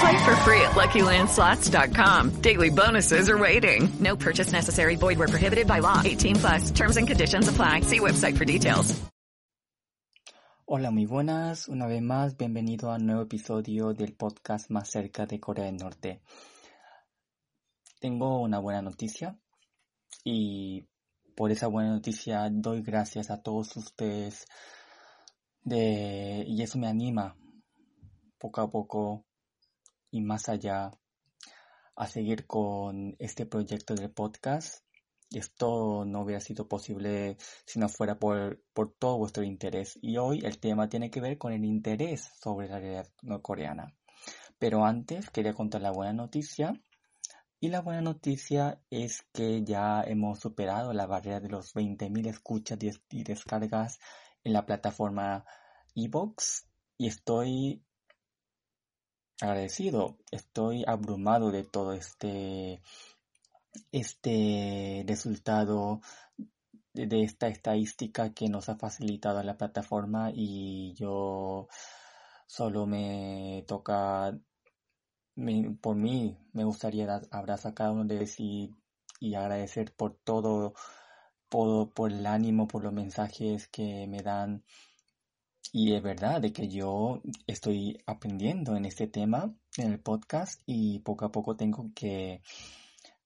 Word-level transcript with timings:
Play 0.00 0.24
for 0.24 0.34
free 0.36 0.62
at 0.62 0.72
LuckyLandSlots.com. 0.72 2.40
Daily 2.40 2.70
bonuses 2.70 3.28
are 3.28 3.38
waiting. 3.38 3.90
No 4.00 4.16
purchase 4.16 4.52
necessary. 4.52 4.96
Void 4.96 5.18
where 5.18 5.28
prohibited 5.28 5.66
by 5.66 5.80
law. 5.80 6.00
18 6.02 6.36
plus. 6.36 6.70
Terms 6.70 6.96
and 6.96 7.06
conditions 7.06 7.48
apply. 7.48 7.82
See 7.82 8.00
website 8.00 8.36
for 8.38 8.44
details. 8.44 8.98
Hola, 10.72 10.92
muy 10.92 11.04
buenas. 11.04 11.68
Una 11.68 11.88
vez 11.88 12.00
más, 12.00 12.36
bienvenido 12.36 12.92
a 12.92 12.94
un 12.94 13.06
nuevo 13.06 13.22
episodio 13.22 13.92
del 13.92 14.14
podcast 14.14 14.70
más 14.70 14.88
cerca 14.88 15.26
de 15.26 15.40
Corea 15.40 15.64
del 15.64 15.76
Norte. 15.76 16.22
Tengo 17.98 18.40
una 18.40 18.60
buena 18.60 18.80
noticia 18.80 19.36
y 20.22 20.86
por 21.34 21.50
esa 21.50 21.66
buena 21.66 21.90
noticia 21.90 22.48
doy 22.52 22.82
gracias 22.82 23.30
a 23.30 23.42
todos 23.42 23.76
ustedes 23.76 24.46
de, 25.64 26.44
y 26.46 26.62
eso 26.62 26.78
me 26.78 26.86
anima 26.86 27.36
poco 28.38 28.60
a 28.60 28.70
poco 28.70 29.26
y 30.10 30.20
más 30.20 30.48
allá 30.48 30.90
a 31.96 32.06
seguir 32.06 32.46
con 32.46 33.14
este 33.18 33.46
proyecto 33.46 33.94
del 33.94 34.10
podcast. 34.10 34.84
Esto 35.30 36.04
no 36.04 36.22
hubiera 36.22 36.40
sido 36.40 36.66
posible 36.66 37.36
si 37.64 37.78
no 37.78 37.88
fuera 37.88 38.18
por, 38.18 38.62
por 38.72 38.92
todo 38.94 39.18
vuestro 39.18 39.44
interés. 39.44 39.98
Y 40.02 40.16
hoy 40.16 40.40
el 40.44 40.58
tema 40.58 40.88
tiene 40.88 41.10
que 41.10 41.20
ver 41.20 41.38
con 41.38 41.52
el 41.52 41.64
interés 41.64 42.30
sobre 42.40 42.68
la 42.68 42.78
realidad 42.78 43.08
norcoreana. 43.22 43.94
Pero 44.58 44.84
antes 44.84 45.30
quería 45.30 45.54
contar 45.54 45.82
la 45.82 45.92
buena 45.92 46.12
noticia. 46.12 46.72
Y 47.60 47.68
la 47.68 47.82
buena 47.82 48.00
noticia 48.00 48.80
es 48.88 49.22
que 49.32 49.62
ya 49.62 50.02
hemos 50.02 50.40
superado 50.40 50.94
la 50.94 51.06
barrera 51.06 51.40
de 51.40 51.50
los 51.50 51.74
20.000 51.74 52.26
escuchas 52.26 52.78
y 53.10 53.22
descargas 53.22 54.00
en 54.42 54.54
la 54.54 54.64
plataforma 54.64 55.44
Evox. 55.94 56.66
Y 56.96 57.08
estoy 57.08 57.84
agradecido, 59.42 60.18
estoy 60.30 60.84
abrumado 60.86 61.50
de 61.50 61.64
todo 61.64 61.92
este, 61.92 62.82
este 63.92 65.04
resultado 65.06 66.00
de, 66.94 67.22
esta 67.22 67.48
estadística 67.48 68.32
que 68.34 68.48
nos 68.48 68.68
ha 68.68 68.76
facilitado 68.76 69.42
la 69.42 69.56
plataforma 69.56 70.30
y 70.34 70.94
yo 70.94 71.68
solo 72.46 72.86
me 72.86 73.64
toca, 73.66 74.38
por 75.80 75.96
mí 75.96 76.38
me 76.52 76.64
gustaría 76.64 77.20
abrazar 77.30 77.72
a 77.72 77.74
cada 77.74 77.92
uno 77.92 78.04
de 78.04 78.16
ellos 78.16 78.40
y, 78.40 78.74
y 79.20 79.34
agradecer 79.34 79.94
por 79.94 80.14
todo, 80.14 80.74
por, 81.48 81.92
por 81.92 82.12
el 82.12 82.26
ánimo, 82.26 82.66
por 82.68 82.84
los 82.84 82.92
mensajes 82.92 83.68
que 83.68 84.06
me 84.08 84.22
dan 84.22 84.64
y 85.72 85.94
es 85.94 86.02
verdad 86.02 86.40
de 86.40 86.52
que 86.52 86.68
yo 86.68 87.22
estoy 87.46 87.98
aprendiendo 88.06 88.76
en 88.76 88.84
este 88.84 89.06
tema, 89.06 89.54
en 89.76 89.92
el 89.92 90.00
podcast, 90.00 90.60
y 90.66 91.00
poco 91.00 91.24
a 91.26 91.32
poco 91.32 91.56
tengo 91.56 91.90
que 91.94 92.42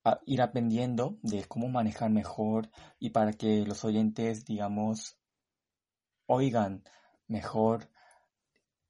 ah, 0.05 0.21
ir 0.27 0.43
aprendiendo 0.43 1.19
de 1.23 1.45
cómo 1.45 1.69
manejar 1.69 2.11
mejor 2.11 2.71
y 2.99 3.11
para 3.11 3.33
que 3.33 3.65
los 3.67 3.85
oyentes, 3.85 4.45
digamos, 4.45 5.17
oigan 6.27 6.85
mejor 7.27 7.91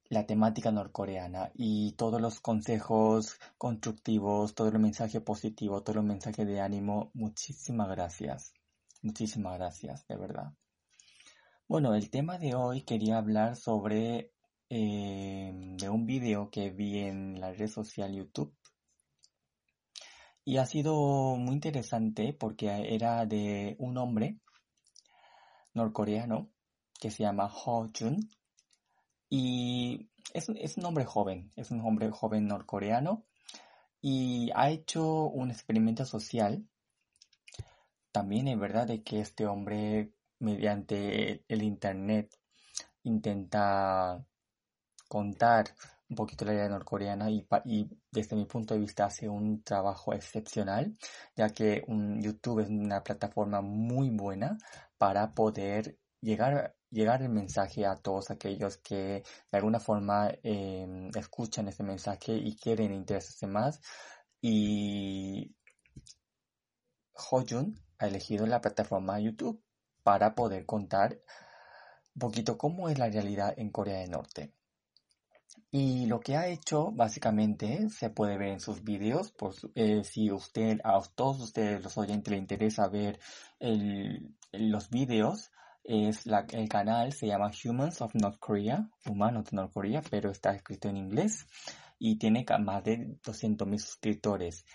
la 0.09 0.25
temática 0.25 0.71
norcoreana 0.71 1.51
y 1.55 1.93
todos 1.93 2.21
los 2.21 2.39
consejos 2.39 3.39
constructivos, 3.57 4.53
todo 4.53 4.67
el 4.69 4.79
mensaje 4.79 5.21
positivo, 5.21 5.81
todo 5.83 5.99
el 5.99 6.05
mensaje 6.05 6.45
de 6.45 6.61
ánimo. 6.61 7.11
Muchísimas 7.13 7.89
gracias. 7.89 8.53
Muchísimas 9.01 9.57
gracias, 9.57 10.05
de 10.07 10.17
verdad. 10.17 10.53
Bueno, 11.67 11.95
el 11.95 12.11
tema 12.11 12.37
de 12.37 12.53
hoy 12.53 12.83
quería 12.83 13.17
hablar 13.17 13.55
sobre 13.55 14.31
eh, 14.69 15.51
de 15.51 15.89
un 15.89 16.05
video 16.05 16.51
que 16.51 16.69
vi 16.69 16.99
en 16.99 17.41
la 17.41 17.53
red 17.53 17.67
social 17.67 18.13
YouTube 18.13 18.55
y 20.43 20.57
ha 20.57 20.67
sido 20.67 20.93
muy 21.37 21.55
interesante 21.55 22.33
porque 22.33 22.93
era 22.93 23.25
de 23.25 23.75
un 23.79 23.97
hombre 23.97 24.37
norcoreano 25.73 26.51
que 27.01 27.09
se 27.09 27.23
llama 27.23 27.51
Ho 27.51 27.89
Jun 27.97 28.29
y 29.27 30.11
es, 30.35 30.47
es 30.49 30.77
un 30.77 30.85
hombre 30.85 31.05
joven, 31.05 31.51
es 31.55 31.71
un 31.71 31.81
hombre 31.81 32.11
joven 32.11 32.45
norcoreano 32.45 33.25
y 34.01 34.51
ha 34.53 34.69
hecho 34.69 35.23
un 35.23 35.49
experimento 35.49 36.05
social. 36.05 36.63
También 38.11 38.47
es 38.47 38.59
verdad 38.59 38.85
de 38.85 39.01
que 39.01 39.19
este 39.19 39.47
hombre 39.47 40.14
mediante 40.39 41.43
el 41.47 41.63
Internet 41.63 42.37
intenta 43.03 44.25
contar 45.07 45.65
un 46.09 46.15
poquito 46.15 46.45
la 46.45 46.53
idea 46.53 46.69
norcoreana 46.69 47.29
y, 47.29 47.47
y, 47.65 47.89
desde 48.11 48.35
mi 48.35 48.45
punto 48.45 48.73
de 48.73 48.79
vista 48.79 49.05
hace 49.05 49.27
un 49.27 49.63
trabajo 49.63 50.13
excepcional, 50.13 50.95
ya 51.35 51.49
que 51.49 51.83
un 51.87 52.21
YouTube 52.21 52.59
es 52.61 52.69
una 52.69 53.03
plataforma 53.03 53.61
muy 53.61 54.09
buena 54.11 54.57
para 54.97 55.33
poder 55.33 55.97
llegar, 56.21 56.75
llegar 56.91 57.21
el 57.21 57.29
mensaje 57.29 57.85
a 57.85 57.95
todos 57.95 58.31
aquellos 58.31 58.77
que 58.77 59.23
de 59.51 59.57
alguna 59.57 59.79
forma 59.79 60.29
em, 60.43 61.09
escuchan 61.15 61.67
ese 61.67 61.83
mensaje 61.83 62.33
y 62.35 62.55
quieren 62.57 62.93
interesarse 62.93 63.47
más. 63.47 63.81
Y 64.41 65.55
Hojun 67.13 67.75
ha 67.99 68.07
elegido 68.07 68.45
la 68.45 68.61
plataforma 68.61 69.19
YouTube 69.19 69.61
para 70.05 70.35
poder 70.35 70.67
contar 70.67 71.19
un 72.13 72.19
poquito 72.19 72.59
cómo 72.59 72.89
es 72.89 72.99
la 72.99 73.09
realidad 73.09 73.55
en 73.57 73.71
Corea 73.71 74.01
del 74.01 74.11
Norte. 74.11 74.53
Y 75.71 76.05
lo 76.05 76.19
que 76.19 76.37
ha 76.37 76.47
hecho, 76.47 76.91
básicamente, 76.91 77.89
se 77.89 78.11
puede 78.11 78.37
ver 78.37 78.49
en 78.49 78.59
sus 78.59 78.83
vídeos. 78.83 79.33
Eh, 79.73 80.03
si 80.03 80.31
usted, 80.31 80.79
a 80.83 81.01
todos 81.15 81.41
ustedes, 81.41 81.83
los 81.83 81.97
oyentes, 81.97 82.31
les 82.31 82.39
interesa 82.39 82.87
ver 82.87 83.19
los 84.51 84.89
vídeos, 84.91 85.51
es 85.83 86.27
el 86.27 86.69
canal 86.69 87.11
se 87.13 87.27
llama 87.27 87.51
Humans 87.63 88.01
of 88.01 88.13
North 88.13 88.39
Korea, 88.39 88.87
Humanos 89.07 89.45
de 89.45 89.57
North 89.57 89.73
Korea, 89.73 90.03
pero 90.09 90.29
está 90.29 90.51
escrito 90.51 90.87
en 90.87 90.97
inglés 90.97 91.47
y 91.97 92.17
tiene 92.17 92.45
más 92.59 92.83
de 92.83 93.17
200.000 93.23 93.77
suscriptores. 93.79 94.65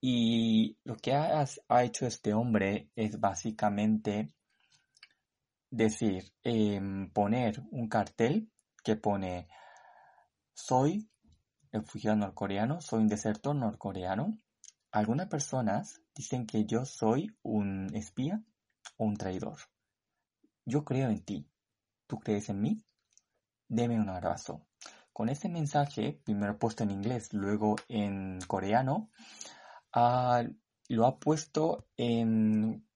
Y 0.00 0.78
lo 0.84 0.96
que 0.96 1.14
ha 1.14 1.44
hecho 1.82 2.06
este 2.06 2.32
hombre 2.32 2.90
es 2.94 3.18
básicamente 3.18 4.28
decir, 5.70 6.32
em, 6.42 7.10
poner 7.10 7.62
un 7.70 7.88
cartel 7.88 8.50
que 8.82 8.96
pone 8.96 9.48
soy 10.54 11.08
refugiado 11.72 12.16
norcoreano, 12.16 12.80
soy 12.80 13.00
un 13.00 13.08
desertor 13.08 13.54
norcoreano. 13.54 14.38
Algunas 14.90 15.28
personas 15.28 16.02
dicen 16.14 16.46
que 16.46 16.64
yo 16.64 16.84
soy 16.84 17.36
un 17.42 17.94
espía 17.94 18.42
o 18.96 19.04
un 19.04 19.16
traidor. 19.16 19.58
Yo 20.64 20.84
creo 20.84 21.10
en 21.10 21.24
ti. 21.24 21.48
¿Tú 22.06 22.18
crees 22.18 22.48
en 22.48 22.60
mí? 22.60 22.82
Deme 23.68 24.00
un 24.00 24.08
abrazo. 24.08 24.66
Con 25.12 25.28
ese 25.28 25.48
mensaje, 25.48 26.20
primero 26.24 26.58
puesto 26.58 26.84
en 26.84 26.90
inglés, 26.90 27.32
luego 27.32 27.76
en 27.88 28.38
coreano, 28.46 29.10
ah, 29.92 30.42
lo 30.88 31.06
ha 31.06 31.18
puesto 31.18 31.86
en 31.96 32.87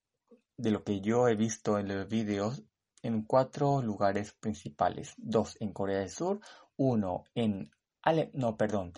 de 0.62 0.70
lo 0.70 0.84
que 0.84 1.00
yo 1.00 1.26
he 1.26 1.34
visto 1.34 1.76
en 1.76 1.88
los 1.88 2.08
vídeos 2.08 2.62
en 3.02 3.22
cuatro 3.22 3.82
lugares 3.82 4.32
principales, 4.32 5.14
dos 5.16 5.56
en 5.58 5.72
Corea 5.72 5.98
del 5.98 6.08
Sur, 6.08 6.38
uno 6.76 7.24
en 7.34 7.72
Ale 8.00 8.30
no, 8.32 8.56
perdón, 8.56 8.92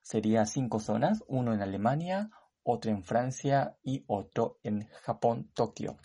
sería 0.00 0.46
cinco 0.46 0.80
zonas, 0.80 1.22
uno 1.28 1.52
en 1.52 1.60
Alemania, 1.60 2.30
otro 2.62 2.90
en 2.90 3.04
Francia 3.04 3.76
y 3.82 4.02
otro 4.06 4.58
en 4.62 4.88
Japón, 5.02 5.50
Tokio. 5.52 5.98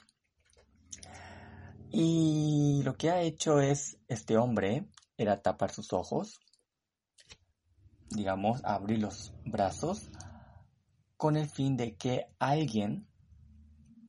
Y 1.92 2.82
lo 2.84 2.98
que 2.98 3.10
ha 3.10 3.22
hecho 3.22 3.62
es 3.62 3.98
este 4.10 4.38
hombre 4.38 4.86
era 5.18 5.42
tapar 5.42 5.72
sus 5.72 5.94
ojos, 5.94 6.42
digamos, 8.10 8.66
abrir 8.66 9.00
los 9.00 9.34
brazos 9.46 10.10
con 11.16 11.38
el 11.38 11.48
fin 11.48 11.78
de 11.78 11.96
que 11.96 12.28
alguien, 12.38 13.08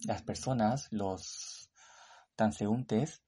las 0.07 0.23
personas, 0.23 0.89
los 0.91 1.71
transeúntes, 2.37 3.23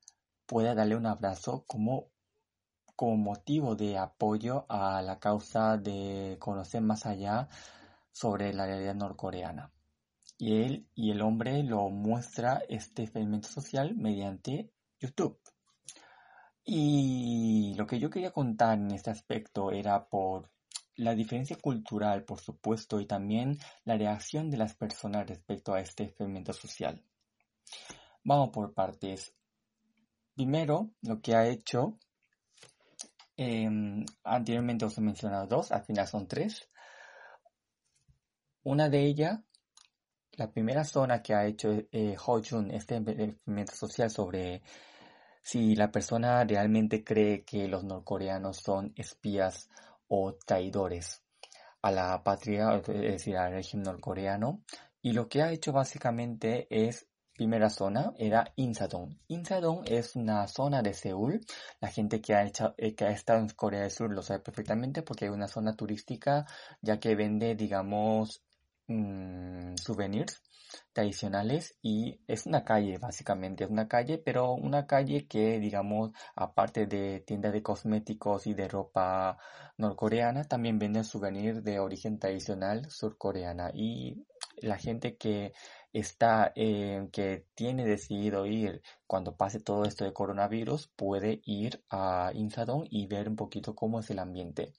pueda 0.47 0.75
darle 0.75 0.97
un 0.97 1.07
abrazo 1.07 1.65
como, 1.67 2.11
como 2.97 3.17
motivo 3.17 3.75
de 3.77 3.99
apoyo 3.99 4.65
a 4.69 5.03
la 5.03 5.19
causa 5.19 5.77
de 5.77 6.37
conocer 6.39 6.81
más 6.83 7.05
allá 7.07 7.49
sobre 8.13 8.53
la 8.55 8.67
realidad 8.67 8.95
norcoreana. 8.95 9.73
Y 10.39 10.63
él 10.63 10.89
y 10.95 11.11
el 11.11 11.21
hombre 11.23 11.63
lo 11.65 11.89
muestra 11.91 12.63
este 12.69 13.03
experimento 13.03 13.49
social 13.49 13.95
mediante 13.97 14.71
YouTube. 15.01 15.39
Y 16.65 17.75
lo 17.77 17.87
que 17.87 17.99
yo 17.99 18.11
quería 18.11 18.31
contar 18.31 18.79
en 18.79 18.91
este 18.93 19.11
aspecto 19.11 19.73
era 19.73 20.09
por 20.09 20.51
la 20.99 21.15
diferencia 21.15 21.57
cultural, 21.57 22.25
por 22.25 22.41
supuesto, 22.41 23.01
y 23.01 23.07
también 23.07 23.59
la 23.85 23.97
reacción 23.97 24.51
de 24.51 24.57
las 24.57 24.75
personas 24.75 25.27
respecto 25.27 25.73
a 25.73 25.81
este 25.81 26.05
experimento 26.05 26.53
social. 26.53 27.03
Vamos 28.25 28.51
por 28.51 28.75
partes. 28.75 29.33
Primero, 30.35 30.91
lo 31.03 31.21
que 31.21 31.35
ha 31.35 31.47
hecho, 31.47 31.99
em, 33.37 34.05
anteriormente 34.25 34.85
os 34.85 34.99
he 34.99 35.01
mencionado 35.01 35.47
dos, 35.47 35.73
al 35.73 35.85
final 35.85 36.07
son 36.07 36.27
tres. 36.27 36.69
Una 38.65 38.89
de 38.89 39.01
ellas, 39.05 39.39
la 40.33 40.51
primera 40.51 40.85
zona 40.85 41.23
que 41.23 41.35
ha 41.35 41.47
hecho 41.47 41.71
eh, 41.93 42.17
Ho 42.27 42.43
Jun, 42.43 42.71
este 42.73 42.97
experimento 42.97 43.75
social 43.75 44.11
sobre 44.11 44.63
si 45.43 45.77
la 45.77 45.91
persona 45.91 46.45
realmente 46.45 47.03
cree 47.05 47.45
que 47.45 47.69
los 47.69 47.85
norcoreanos 47.85 48.59
son 48.59 48.93
espías 48.97 49.71
o 50.09 50.35
traidores 50.35 51.23
a 51.83 51.91
la 51.91 52.23
patria, 52.23 52.77
es 52.77 52.87
decir, 52.87 53.37
al 53.37 53.53
régimen 53.53 53.85
norcoreano. 53.85 54.63
Y 55.01 55.13
lo 55.13 55.29
que 55.29 55.43
ha 55.43 55.53
hecho 55.53 55.73
básicamente 55.73 56.67
es, 56.71 57.07
primera 57.35 57.71
zona, 57.71 58.13
era 58.19 58.53
Insadong. 58.57 59.17
Insadong 59.29 59.85
es 59.87 60.17
una 60.17 60.49
zona 60.49 60.83
de 60.83 60.93
Seúl. 60.93 61.41
La 61.81 61.89
gente 61.89 62.21
que 62.21 62.35
ha, 62.35 62.45
hecho, 62.45 62.75
eh, 62.77 62.95
que 62.95 63.05
ha 63.05 63.11
estado 63.11 63.41
en 63.41 63.49
Corea 63.51 63.83
del 63.83 63.93
Sur 63.93 64.13
lo 64.13 64.23
sabe 64.23 64.41
perfectamente 64.41 65.03
porque 65.03 65.27
es 65.27 65.31
una 65.31 65.47
zona 65.47 65.77
turística 65.77 66.47
ya 66.83 66.99
que 66.99 67.15
vende, 67.15 67.55
digamos, 67.55 68.43
mmm, 68.89 69.77
souvenirs 69.77 70.43
tradicionales 70.93 71.77
y 71.83 72.21
es 72.27 72.47
una 72.47 72.65
calle 72.65 72.99
básicamente, 72.99 73.65
es 73.65 73.71
una 73.71 73.89
calle, 73.89 74.19
pero 74.19 74.53
una 74.53 74.87
calle 74.87 75.27
que 75.27 75.59
digamos 75.59 76.13
aparte 76.35 76.87
de 76.87 77.21
tiendas 77.21 77.53
de 77.53 77.63
cosméticos 77.63 78.47
y 78.47 78.55
de 78.55 78.69
ropa 78.69 79.39
norcoreana, 79.77 80.45
también 80.45 80.79
venden 80.79 81.05
souvenirs 81.05 81.63
de 81.65 81.79
origen 81.79 82.19
tradicional 82.19 82.91
surcoreana 82.91 83.71
y 83.75 84.27
la 84.61 84.79
gente 84.79 85.17
que 85.17 85.53
está, 85.93 86.53
eh, 86.55 87.09
que 87.13 87.47
tiene 87.55 87.85
decidido 87.85 88.47
ir 88.47 88.83
cuando 89.07 89.37
pase 89.37 89.61
todo 89.61 89.85
esto 89.85 90.05
de 90.05 90.13
coronavirus, 90.13 90.89
puede 90.97 91.41
ir 91.45 91.83
a 91.91 92.31
Insadong 92.35 92.87
y 92.91 93.07
ver 93.07 93.29
un 93.29 93.37
poquito 93.37 93.75
cómo 93.75 94.01
es 94.01 94.11
el 94.11 94.19
ambiente. 94.19 94.73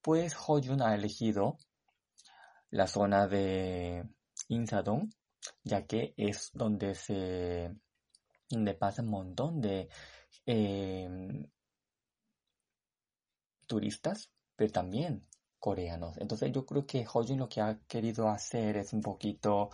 Pues 0.00 0.34
Hoyun 0.46 0.82
ha 0.82 0.94
elegido 0.94 1.58
la 2.70 2.86
zona 2.86 3.26
de 3.26 4.04
Insadong 4.48 5.10
ya 5.64 5.86
que 5.86 6.14
es 6.16 6.50
donde 6.54 6.94
se 6.94 7.74
donde 8.48 8.74
pasa 8.74 9.02
un 9.02 9.08
montón 9.08 9.60
de 9.60 9.88
em, 10.46 11.46
turistas, 13.66 14.30
pero 14.56 14.72
también 14.72 15.26
coreanos. 15.58 16.16
Entonces 16.18 16.52
yo 16.52 16.64
creo 16.64 16.86
que 16.86 17.06
Hojin 17.12 17.38
lo 17.38 17.48
que 17.48 17.60
ha 17.60 17.78
querido 17.88 18.28
hacer 18.28 18.76
es 18.76 18.92
un 18.92 19.00
poquito 19.02 19.70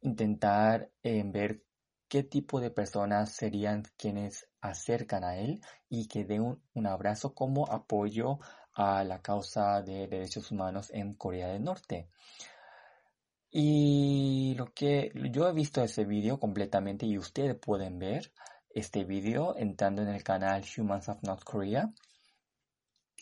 intentar 0.00 0.90
em, 1.02 1.30
ver 1.32 1.62
qué 2.08 2.22
tipo 2.22 2.60
de 2.60 2.70
personas 2.70 3.32
serían 3.32 3.82
quienes 3.96 4.48
acercan 4.60 5.24
a 5.24 5.36
él 5.36 5.60
y 5.88 6.08
que 6.08 6.24
den 6.24 6.42
un, 6.42 6.62
un 6.74 6.86
abrazo 6.86 7.34
como 7.34 7.70
apoyo 7.70 8.38
a 8.74 9.04
la 9.04 9.20
causa 9.20 9.82
de 9.82 10.06
derechos 10.08 10.50
humanos 10.50 10.90
en 10.92 11.14
Corea 11.14 11.48
del 11.48 11.64
Norte. 11.64 12.08
Y 13.50 14.54
lo 14.56 14.72
que 14.74 15.10
yo 15.32 15.48
he 15.48 15.52
visto 15.52 15.82
ese 15.82 16.04
vídeo 16.04 16.38
completamente 16.38 17.06
y 17.06 17.16
ustedes 17.18 17.56
pueden 17.56 17.98
ver 17.98 18.32
este 18.70 19.04
vídeo 19.04 19.56
entrando 19.56 20.02
en 20.02 20.08
el 20.08 20.22
canal 20.22 20.64
Humans 20.76 21.08
of 21.08 21.22
North 21.22 21.44
Korea. 21.44 21.92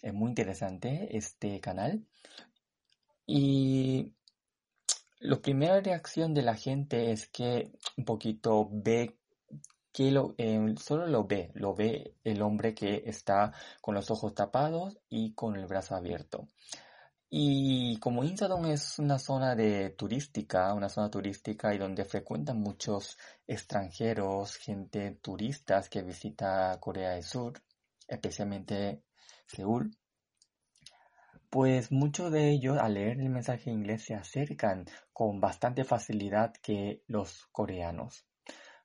Es 0.02 0.12
muy 0.12 0.28
interesante 0.28 1.17
este 1.17 1.61
canal. 1.61 2.05
Y 3.26 4.12
la 5.20 5.40
primera 5.40 5.81
reacción 5.81 6.34
de 6.34 6.43
la 6.43 6.55
gente 6.55 7.12
es 7.12 7.28
que 7.28 7.73
un 7.96 8.05
poquito 8.05 8.69
ve 8.70 9.17
que 9.93 10.11
lo, 10.11 10.34
eh, 10.37 10.75
solo 10.78 11.06
lo 11.06 11.25
ve, 11.25 11.50
lo 11.55 11.75
ve 11.75 12.17
el 12.23 12.43
hombre 12.43 12.75
que 12.75 13.05
está 13.06 13.52
con 13.81 13.94
los 13.94 14.11
ojos 14.11 14.34
tapados 14.34 14.99
y 15.08 15.32
con 15.32 15.56
el 15.56 15.67
brazo 15.67 15.94
abierto. 15.94 16.49
Y 17.28 17.99
como 17.99 18.23
Insadong 18.23 18.67
es 18.67 18.99
una 19.00 19.19
zona 19.19 19.56
de 19.56 19.90
turística, 19.90 20.73
una 20.75 20.88
zona 20.88 21.11
turística 21.11 21.75
y 21.75 21.78
donde 21.78 22.05
frecuentan 22.05 22.61
muchos 22.61 23.19
extranjeros, 23.46 24.56
gente 24.56 25.19
turistas 25.20 25.88
que 25.88 26.02
visita 26.02 26.78
Corea 26.81 27.11
del 27.11 27.25
Sur, 27.25 27.61
especialmente 28.06 29.02
Seúl, 29.46 29.90
pues 31.50 31.90
muchos 31.90 32.31
de 32.31 32.50
ellos 32.50 32.78
al 32.78 32.94
leer 32.94 33.20
el 33.20 33.31
mensaje 33.31 33.70
en 33.70 33.78
inglés 33.78 34.05
se 34.05 34.14
acercan 34.14 34.84
con 35.12 35.40
bastante 35.40 35.84
facilidad 35.84 36.52
que 36.62 37.02
los 37.06 37.46
coreanos. 37.50 38.25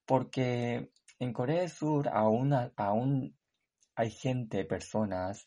Porque 0.06 0.92
en 1.20 1.34
Corea 1.34 1.62
del 1.62 1.70
Sur 1.70 2.10
aún, 2.10 2.54
aún 2.76 3.38
hay 3.96 4.10
gente, 4.10 4.66
personas, 4.66 5.46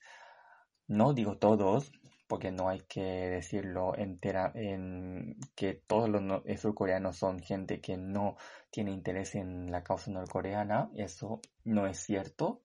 no 0.86 1.12
digo 1.12 1.38
todos, 1.38 1.90
porque 2.26 2.50
no 2.50 2.68
hay 2.68 2.80
que 2.82 3.02
decirlo 3.02 3.96
entera 3.96 4.50
en 4.54 5.36
que 5.54 5.74
todos 5.74 6.08
los 6.08 6.42
surcoreanos 6.60 7.16
son 7.16 7.40
gente 7.40 7.80
que 7.80 7.96
no 7.96 8.36
tiene 8.70 8.92
interés 8.92 9.34
en 9.34 9.70
la 9.70 9.82
causa 9.82 10.10
norcoreana, 10.10 10.90
eso 10.96 11.40
no 11.64 11.86
es 11.86 11.98
cierto, 11.98 12.62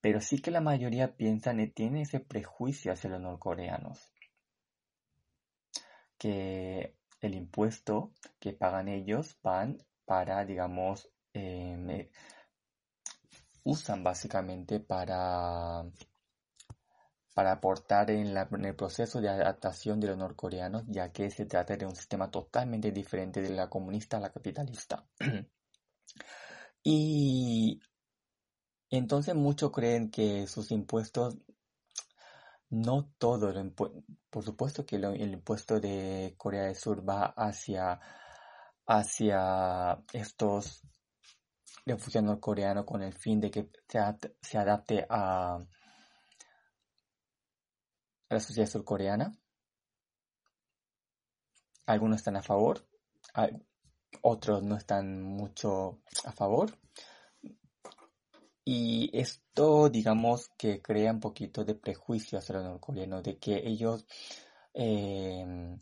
pero 0.00 0.20
sí 0.20 0.40
que 0.40 0.50
la 0.50 0.60
mayoría 0.60 1.16
piensan 1.16 1.60
y 1.60 1.68
tiene 1.68 2.02
ese 2.02 2.20
prejuicio 2.20 2.92
hacia 2.92 3.10
los 3.10 3.20
norcoreanos, 3.20 4.12
que 6.18 6.94
el 7.20 7.34
impuesto 7.34 8.12
que 8.38 8.52
pagan 8.52 8.88
ellos 8.88 9.38
van 9.42 9.78
para, 10.04 10.44
digamos, 10.44 11.10
em, 11.32 11.90
eh, 11.90 12.10
usan 13.64 14.02
básicamente 14.02 14.80
para 14.80 15.84
para 17.40 17.52
aportar 17.52 18.10
en, 18.10 18.36
el 18.36 18.76
proceso 18.76 19.18
de 19.18 19.30
adaptación 19.30 19.98
de 19.98 20.08
los 20.08 20.18
norcoreanos, 20.18 20.84
ya 20.88 21.10
que 21.10 21.30
se 21.30 21.46
trata 21.46 21.74
de 21.74 21.86
un 21.86 21.96
sistema 21.96 22.30
totalmente 22.30 22.92
diferente 22.92 23.40
de 23.40 23.48
la 23.48 23.70
comunista 23.70 24.18
a 24.18 24.20
la 24.20 24.30
capitalista. 24.30 25.06
y 26.84 27.80
entonces 28.90 29.34
muchos 29.34 29.72
creen 29.72 30.10
que 30.10 30.46
sus 30.46 30.70
impuestos, 30.70 31.38
no 32.68 33.10
todo, 33.16 33.54
por 34.28 34.44
supuesto 34.44 34.84
que 34.84 34.96
el 34.96 35.32
impuesto 35.32 35.80
de 35.80 36.34
Corea 36.36 36.64
del 36.64 36.76
Sur 36.76 37.08
va 37.08 37.32
hacia, 37.38 37.98
hacia 38.84 39.98
estos 40.12 40.82
refugiados 41.86 42.26
norcoreanos 42.26 42.84
con 42.84 43.00
el 43.00 43.14
fin 43.14 43.40
de 43.40 43.50
que 43.50 43.70
se 43.88 44.58
adapte 44.58 45.06
a 45.08 45.58
la 48.30 48.40
sociedad 48.40 48.68
surcoreana. 48.68 49.32
Algunos 51.86 52.18
están 52.18 52.36
a 52.36 52.42
favor, 52.42 52.86
otros 54.22 54.62
no 54.62 54.76
están 54.76 55.20
mucho 55.22 56.02
a 56.24 56.32
favor. 56.32 56.78
Y 58.64 59.10
esto, 59.12 59.88
digamos, 59.88 60.50
que 60.56 60.80
crea 60.80 61.10
un 61.12 61.20
poquito 61.20 61.64
de 61.64 61.74
prejuicio 61.74 62.38
hacia 62.38 62.56
los 62.56 62.64
norcoreanos, 62.64 63.22
de 63.24 63.38
que 63.38 63.56
ellos... 63.66 64.06
Em, 64.72 65.80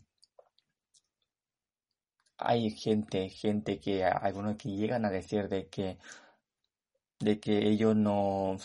hay 2.37 2.71
gente, 2.71 3.29
gente 3.29 3.79
que, 3.79 4.03
algunos 4.03 4.55
que 4.57 4.69
llegan 4.69 5.05
a 5.05 5.11
decir 5.11 5.49
de 5.49 5.67
que, 5.69 5.99
de 7.19 7.39
que 7.39 7.67
ellos 7.69 7.95
no, 7.95 8.55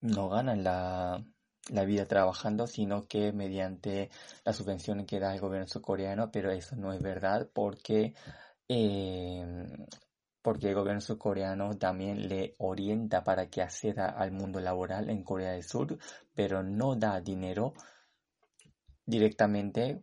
no 0.00 0.28
ganan 0.30 0.64
la, 0.64 1.22
la 1.70 1.84
vida 1.84 2.06
trabajando, 2.06 2.66
sino 2.66 3.06
que 3.06 3.32
mediante 3.32 4.10
la 4.44 4.52
subvención 4.52 5.04
que 5.06 5.20
da 5.20 5.34
el 5.34 5.40
gobierno 5.40 5.66
surcoreano, 5.66 6.30
pero 6.30 6.50
eso 6.50 6.76
no 6.76 6.92
es 6.92 7.02
verdad 7.02 7.48
porque, 7.52 8.14
em, 8.68 9.86
porque 10.42 10.68
el 10.68 10.74
gobierno 10.74 11.00
surcoreano 11.00 11.76
también 11.76 12.28
le 12.28 12.54
orienta 12.58 13.24
para 13.24 13.48
que 13.48 13.62
acceda 13.62 14.06
al 14.06 14.32
mundo 14.32 14.60
laboral 14.60 15.10
en 15.10 15.24
Corea 15.24 15.52
del 15.52 15.64
Sur, 15.64 15.98
pero 16.34 16.62
no 16.62 16.94
da 16.94 17.20
dinero 17.20 17.74
directamente 19.04 20.02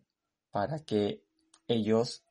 para 0.51 0.79
que 0.79 1.23
ellos 1.67 2.23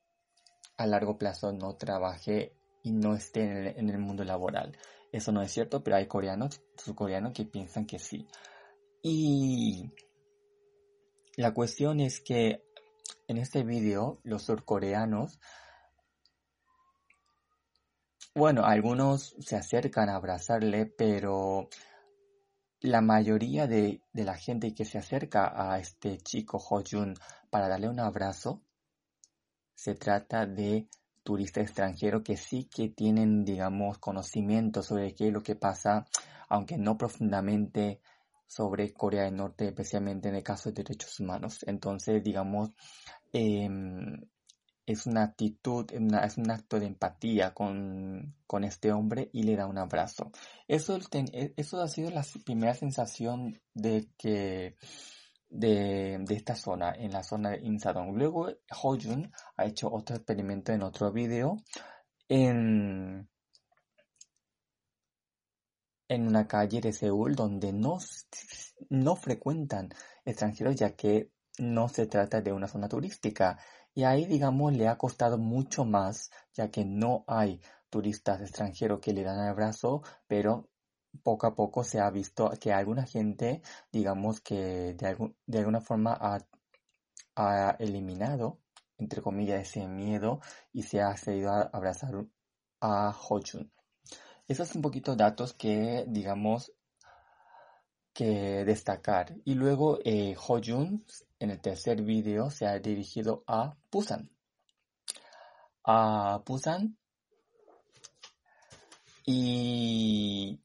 a 0.76 0.86
largo 0.86 1.16
plazo 1.16 1.52
no 1.52 1.76
trabaje 1.76 2.54
y 2.82 2.92
no 2.92 3.14
esté 3.14 3.44
en 3.44 3.56
el, 3.56 3.66
en 3.78 3.90
el 3.90 3.98
mundo 3.98 4.24
laboral. 4.24 4.76
Eso 5.12 5.30
no 5.32 5.42
es 5.42 5.52
cierto, 5.52 5.82
pero 5.82 5.96
hay 5.96 6.06
coreanos, 6.06 6.60
surcoreanos 6.76 7.32
que 7.32 7.44
piensan 7.44 7.86
que 7.86 7.98
sí. 7.98 8.26
Y 9.02 9.90
la 11.36 11.52
cuestión 11.52 11.98
es 11.98 12.20
que 12.20 12.62
en 13.26 13.38
este 13.38 13.64
vídeo 13.64 14.20
los 14.22 14.44
surcoreanos, 14.44 15.40
bueno, 18.34 18.64
algunos 18.64 19.34
se 19.40 19.56
acercan 19.56 20.08
a 20.08 20.16
abrazarle, 20.16 20.86
pero 20.86 21.68
la 22.80 23.00
mayoría 23.00 23.66
de, 23.66 24.02
de 24.12 24.24
la 24.24 24.36
gente 24.36 24.74
que 24.74 24.84
se 24.84 24.98
acerca 24.98 25.52
a 25.54 25.78
este 25.78 26.18
chico 26.18 26.58
Hojun 26.58 27.14
para 27.50 27.68
darle 27.68 27.88
un 27.88 28.00
abrazo, 28.00 28.62
se 29.74 29.96
trata 29.96 30.46
de 30.46 30.88
turistas 31.24 31.64
extranjeros 31.64 32.22
que 32.22 32.36
sí 32.36 32.68
que 32.72 32.88
tienen, 32.88 33.44
digamos, 33.44 33.98
conocimiento 33.98 34.82
sobre 34.82 35.14
qué 35.14 35.28
es 35.28 35.32
lo 35.32 35.42
que 35.42 35.56
pasa, 35.56 36.06
aunque 36.48 36.78
no 36.78 36.96
profundamente 36.96 38.00
sobre 38.46 38.92
Corea 38.92 39.24
del 39.24 39.36
Norte, 39.36 39.66
especialmente 39.66 40.28
en 40.28 40.36
el 40.36 40.42
caso 40.42 40.70
de 40.70 40.82
derechos 40.82 41.20
humanos. 41.20 41.64
Entonces, 41.66 42.22
digamos, 42.22 42.70
em, 43.32 44.20
es 44.86 45.06
una 45.06 45.24
actitud, 45.24 45.86
es 45.92 46.36
un 46.38 46.50
acto 46.50 46.78
de 46.80 46.86
empatía 46.86 47.54
con, 47.54 48.34
con, 48.46 48.64
este 48.64 48.92
hombre 48.92 49.30
y 49.32 49.44
le 49.44 49.56
da 49.56 49.66
un 49.66 49.78
abrazo. 49.78 50.30
Eso, 50.68 50.98
e, 51.12 51.54
eso 51.56 51.80
ha 51.80 51.88
sido 51.88 52.10
la 52.10 52.24
primera 52.44 52.74
sensación 52.74 53.60
de 53.74 54.08
que 54.18 54.76
de, 55.48 56.18
de 56.26 56.34
esta 56.34 56.54
zona, 56.56 56.92
en 56.96 57.12
la 57.12 57.22
zona 57.22 57.50
de 57.50 57.60
Insadong. 57.62 58.16
Luego, 58.16 58.48
Hojun 58.82 59.30
ha 59.56 59.64
hecho 59.66 59.88
otro 59.92 60.16
experimento 60.16 60.72
en 60.72 60.82
otro 60.82 61.12
video 61.12 61.56
en, 62.28 63.28
en 66.14 66.26
una 66.26 66.46
calle 66.46 66.80
de 66.80 66.92
Seúl 66.92 67.34
donde 67.34 67.72
no, 67.72 67.98
no 68.90 69.16
frecuentan 69.16 69.90
extranjeros 70.24 70.76
ya 70.76 70.94
que 70.94 71.32
no 71.58 71.88
se 71.88 72.06
trata 72.06 72.40
de 72.42 72.52
una 72.52 72.68
zona 72.68 72.88
turística. 72.88 73.58
Y 73.94 74.04
ahí, 74.04 74.26
digamos, 74.26 74.74
le 74.74 74.88
ha 74.88 74.98
costado 74.98 75.38
mucho 75.38 75.84
más 75.84 76.30
ya 76.52 76.70
que 76.70 76.84
no 76.84 77.24
hay 77.26 77.60
turistas 77.90 78.40
extranjeros 78.40 79.00
que 79.00 79.12
le 79.12 79.22
dan 79.22 79.40
abrazo, 79.40 80.02
pero 80.26 80.68
poco 81.22 81.46
a 81.46 81.54
poco 81.54 81.84
se 81.84 82.00
ha 82.00 82.10
visto 82.10 82.50
que 82.60 82.72
alguna 82.72 83.04
gente, 83.06 83.62
digamos 83.90 84.40
que 84.40 84.94
de, 84.94 85.34
de 85.46 85.58
alguna 85.58 85.80
forma 85.80 86.16
ha, 86.18 86.40
ha, 87.36 87.76
eliminado, 87.78 88.60
entre 88.98 89.22
comillas, 89.22 89.62
ese 89.62 89.86
miedo 89.88 90.40
y 90.72 90.82
se 90.82 91.00
ha 91.02 91.16
seguido 91.16 91.50
a 91.52 91.62
abrazar 91.62 92.26
a 92.80 93.10
Hojun. 93.28 93.72
Esos 94.48 94.68
son 94.68 94.78
un 94.78 94.82
poquito 94.82 95.16
datos 95.16 95.54
que, 95.54 96.04
digamos, 96.08 96.72
que 98.12 98.64
destacar. 98.64 99.34
Y 99.44 99.54
luego 99.54 99.98
eh, 100.04 100.36
Hojun 100.36 101.04
en 101.38 101.50
el 101.50 101.60
tercer 101.60 102.02
video 102.02 102.50
se 102.50 102.66
ha 102.66 102.78
dirigido 102.78 103.44
a 103.46 103.76
Busan. 103.90 104.30
A 105.84 106.42
Busan. 106.44 106.96
Y 109.24 110.60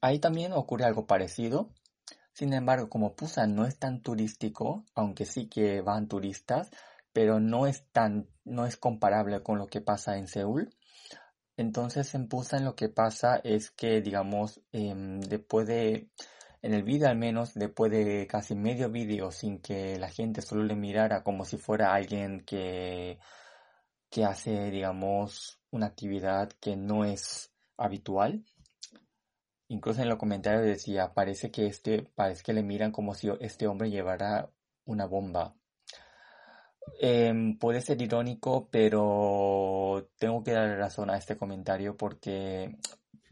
ahí 0.00 0.18
también 0.18 0.52
ocurre 0.52 0.84
algo 0.84 1.06
parecido. 1.06 1.70
Sin 2.32 2.52
embargo, 2.52 2.88
como 2.88 3.14
Busan 3.18 3.54
no 3.54 3.64
es 3.64 3.78
tan 3.78 4.02
turístico, 4.02 4.84
aunque 4.94 5.24
sí 5.24 5.48
que 5.48 5.80
van 5.80 6.08
turistas, 6.08 6.70
pero 7.12 7.40
no 7.40 7.66
es 7.66 7.86
tan, 7.92 8.28
no 8.44 8.66
es 8.66 8.76
comparable 8.76 9.42
con 9.42 9.58
lo 9.58 9.68
que 9.68 9.80
pasa 9.80 10.18
en 10.18 10.28
Seúl. 10.28 10.70
Entonces 11.56 12.14
en 12.14 12.28
Busan 12.28 12.64
lo 12.64 12.74
que 12.76 12.88
pasa 12.88 13.36
es 13.42 13.70
que, 13.70 14.00
digamos, 14.02 14.60
em, 14.72 15.20
después 15.20 15.66
de, 15.66 16.10
en 16.62 16.74
el 16.74 16.82
vídeo 16.82 17.08
al 17.08 17.16
menos, 17.16 17.54
después 17.54 17.90
de 17.90 18.26
casi 18.26 18.54
medio 18.54 18.90
vídeo 18.90 19.30
sin 19.30 19.60
que 19.60 19.98
la 19.98 20.08
gente 20.10 20.42
solo 20.42 20.64
le 20.64 20.76
mirara 20.76 21.22
como 21.22 21.44
si 21.44 21.56
fuera 21.56 21.94
alguien 21.94 22.40
que, 22.44 23.18
que 24.10 24.24
hace, 24.24 24.70
digamos, 24.70 25.60
una 25.70 25.86
actividad 25.86 26.50
que 26.60 26.76
no 26.76 27.04
es 27.04 27.52
habitual. 27.76 28.44
Incluso 29.68 30.02
en 30.02 30.08
los 30.08 30.18
comentarios 30.18 30.64
decía, 30.64 31.12
parece 31.14 31.50
que 31.50 31.66
este, 31.66 32.02
parece 32.14 32.42
que 32.42 32.52
le 32.52 32.62
miran 32.62 32.92
como 32.92 33.14
si 33.14 33.28
este 33.40 33.66
hombre 33.66 33.90
llevara 33.90 34.50
una 34.84 35.06
bomba. 35.06 35.56
Em, 36.98 37.58
puede 37.58 37.80
ser 37.80 38.00
irónico, 38.00 38.68
pero 38.70 40.08
tengo 40.18 40.42
que 40.42 40.52
dar 40.52 40.78
razón 40.78 41.10
a 41.10 41.18
este 41.18 41.36
comentario 41.36 41.96
porque 41.96 42.76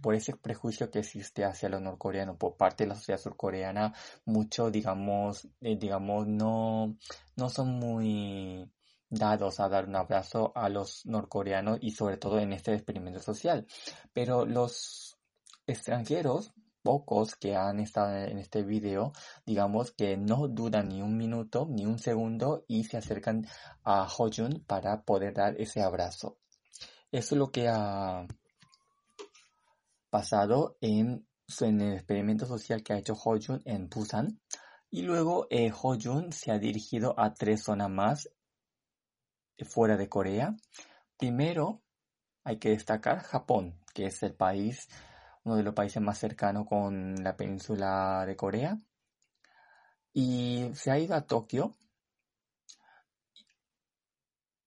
por 0.02 0.14
ese 0.14 0.36
prejuicio 0.36 0.90
que 0.90 0.98
existe 0.98 1.44
hacia 1.44 1.70
los 1.70 1.80
norcoreanos 1.80 2.36
por 2.36 2.56
parte 2.56 2.84
de 2.84 2.88
la 2.88 2.94
sociedad 2.94 3.18
surcoreana, 3.18 3.94
muchos, 4.26 4.70
digamos, 4.70 5.48
eh, 5.62 5.76
digamos, 5.76 6.26
no, 6.26 6.98
no 7.36 7.48
son 7.48 7.70
muy 7.78 8.70
dados 9.08 9.60
a 9.60 9.68
dar 9.68 9.88
un 9.88 9.96
abrazo 9.96 10.52
a 10.54 10.68
los 10.68 11.06
norcoreanos 11.06 11.78
y 11.80 11.92
sobre 11.92 12.18
todo 12.18 12.38
en 12.38 12.52
este 12.52 12.74
experimento 12.74 13.20
social. 13.20 13.66
Pero 14.12 14.44
los 14.44 15.18
extranjeros 15.66 16.52
pocos 16.84 17.34
que 17.34 17.56
han 17.56 17.80
estado 17.80 18.14
en 18.14 18.38
este 18.38 18.62
video, 18.62 19.12
digamos 19.46 19.90
que 19.90 20.16
no 20.18 20.46
dudan 20.48 20.88
ni 20.90 21.00
un 21.00 21.16
minuto, 21.16 21.66
ni 21.68 21.86
un 21.86 21.98
segundo 21.98 22.64
y 22.68 22.84
se 22.84 22.98
acercan 22.98 23.46
a 23.82 24.06
Hojun 24.06 24.62
para 24.66 25.02
poder 25.02 25.32
dar 25.32 25.58
ese 25.58 25.82
abrazo. 25.82 26.36
Eso 27.10 27.34
es 27.34 27.38
lo 27.38 27.50
que 27.50 27.68
ha 27.68 28.26
pasado 30.10 30.76
en, 30.82 31.26
en 31.60 31.80
el 31.80 31.94
experimento 31.94 32.46
social 32.46 32.82
que 32.82 32.92
ha 32.92 32.98
hecho 32.98 33.14
Hojun 33.14 33.62
en 33.64 33.88
Busan. 33.88 34.40
Y 34.90 35.02
luego 35.02 35.46
eh, 35.50 35.72
Hojun 35.72 36.32
se 36.32 36.52
ha 36.52 36.58
dirigido 36.58 37.18
a 37.18 37.32
tres 37.32 37.64
zonas 37.64 37.90
más 37.90 38.28
fuera 39.66 39.96
de 39.96 40.08
Corea. 40.08 40.54
Primero, 41.16 41.82
hay 42.44 42.58
que 42.58 42.70
destacar 42.70 43.20
Japón, 43.20 43.80
que 43.94 44.06
es 44.06 44.22
el 44.22 44.34
país 44.34 44.88
uno 45.44 45.56
de 45.56 45.62
los 45.62 45.74
países 45.74 46.02
más 46.02 46.18
cercanos 46.18 46.66
con 46.66 47.22
la 47.22 47.36
península 47.36 48.24
de 48.26 48.36
Corea. 48.36 48.80
Y 50.12 50.70
se 50.74 50.90
ha 50.90 50.98
ido 50.98 51.14
a 51.14 51.26
Tokio 51.26 51.76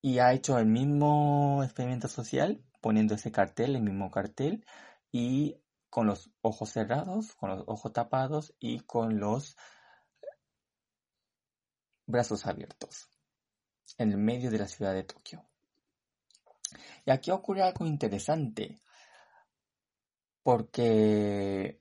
y 0.02 0.20
ha 0.20 0.34
hecho 0.34 0.58
el 0.58 0.68
mismo 0.68 1.64
experimento 1.64 2.08
social, 2.08 2.64
poniendo 2.82 3.16
ese 3.16 3.32
cartel, 3.32 3.76
el 3.76 3.82
mismo 3.82 4.12
cartel, 4.12 4.66
y 5.12 5.58
con 5.90 6.08
los 6.08 6.30
ojos 6.42 6.70
cerrados, 6.70 7.34
con 7.36 7.50
los 7.50 7.64
ojos 7.68 7.92
tapados 7.94 8.54
y 8.60 8.82
con 8.82 9.20
los 9.20 9.58
brazos 12.06 12.46
abiertos, 12.46 13.10
en 13.98 14.12
el 14.12 14.18
medio 14.18 14.52
de 14.52 14.60
la 14.60 14.68
ciudad 14.68 14.94
de 14.94 15.04
Tokio. 15.04 15.44
Y 17.06 17.12
aquí 17.12 17.32
ocurre 17.32 17.64
algo 17.64 17.86
interesante 17.86 18.80
porque 20.48 21.78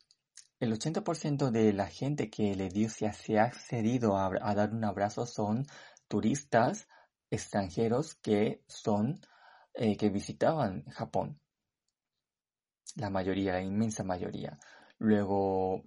el 0.59 0.73
80% 0.73 1.53
de 1.53 1.73
la 1.73 1.87
gente 1.87 2.31
que 2.31 2.57
le 2.57 2.69
dio 2.69 2.91
se 2.91 3.07
ha 3.07 3.45
accedido 3.45 4.19
a, 4.19 4.55
dar 4.57 4.75
un 4.75 4.83
abrazo 4.85 5.25
son 5.25 5.69
turistas 6.09 6.89
extranjeros 7.31 8.17
que 8.17 8.65
son 8.67 9.21
eh, 9.75 9.97
que 9.97 10.11
visitaban 10.11 10.85
Japón. 10.87 11.41
La 12.97 13.09
mayoría, 13.09 13.53
la 13.53 13.63
inmensa 13.63 14.03
mayoría. 14.03 14.59
Luego 14.99 15.85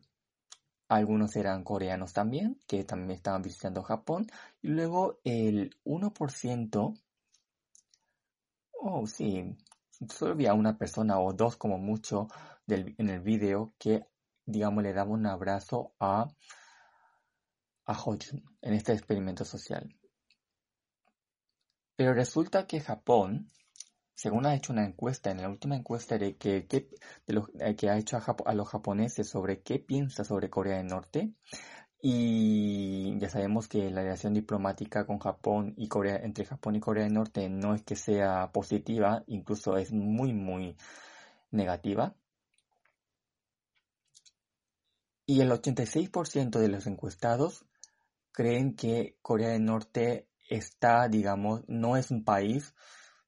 algunos 0.88 1.36
eran 1.36 1.66
coreanos 1.66 2.14
también, 2.14 2.62
que 2.66 2.86
también 2.86 3.12
estaban 3.12 3.42
visitando 3.42 3.84
Japón. 3.84 4.28
Y 4.62 4.70
luego 4.70 5.20
el 5.26 5.76
1%, 5.84 6.94
oh 8.72 9.06
sí, 9.06 9.58
solo 10.08 10.34
había 10.34 10.54
una 10.54 10.78
persona 10.78 11.20
o 11.20 11.34
dos 11.34 11.58
como 11.58 11.78
mucho 11.78 12.28
en 12.68 13.10
el 13.10 13.20
video 13.22 13.74
que, 13.78 14.06
digamos, 14.46 14.84
le 14.84 14.94
daba 14.94 15.12
un 15.12 15.26
abrazo 15.26 15.94
a, 16.00 16.28
a 17.86 17.94
Hojun 17.94 18.20
en 18.62 18.74
este 18.74 18.94
experimento 18.94 19.44
social. 19.44 19.96
Pero 21.96 22.14
resulta 22.14 22.66
que 22.66 22.80
Japón, 22.80 23.52
según 24.14 24.46
ha 24.46 24.56
hecho 24.56 24.72
una 24.72 24.86
encuesta, 24.86 25.32
en 25.32 25.42
la 25.42 25.50
última 25.50 25.76
encuesta 25.76 26.18
de 26.18 26.38
que, 26.38 26.68
lo, 27.28 27.50
eh, 27.60 27.76
que 27.76 27.90
ha 27.90 27.98
hecho 27.98 28.18
a, 28.18 28.36
a, 28.46 28.54
los 28.54 28.70
japoneses 28.70 29.28
sobre 29.28 29.62
qué 29.62 29.80
piensa 29.80 30.24
sobre 30.24 30.50
Corea 30.50 30.78
del 30.78 30.88
Norte, 30.88 31.34
Y 32.02 33.18
ya 33.20 33.30
sabemos 33.30 33.68
que 33.68 33.90
la 33.90 34.02
relación 34.04 34.34
diplomática 34.34 35.06
con 35.06 35.20
Japón 35.20 35.74
y 35.78 35.90
Corea, 35.90 36.18
entre 36.24 36.46
Japón 36.46 36.76
y 36.76 36.80
Corea 36.80 37.04
del 37.04 37.14
Norte 37.14 37.50
no 37.50 37.76
es 37.76 37.84
que 37.84 37.96
sea 37.96 38.52
positiva, 38.54 39.24
incluso 39.28 39.78
es 39.78 39.92
muy, 39.92 40.34
muy 40.34 40.78
negativa. 41.52 42.16
Y 45.26 45.42
el 45.42 45.52
86% 45.52 46.60
de 46.60 46.70
los 46.70 46.88
encuestados 46.88 47.66
creen 48.32 48.76
que 48.76 49.18
Corea 49.22 49.50
del 49.50 49.66
Norte 49.66 50.30
está, 50.50 51.08
digamos, 51.10 51.64
no 51.68 51.98
es 51.98 52.12
un 52.12 52.24
país 52.24 52.74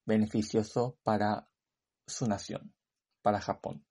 beneficioso 0.06 0.98
para 1.04 1.48
su 2.08 2.26
nación, 2.26 2.74
para 3.22 3.42
Japón. 3.42 3.86